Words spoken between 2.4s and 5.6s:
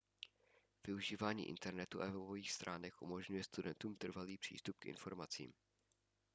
stránek umožňuje studentům trvalý přístup k informacím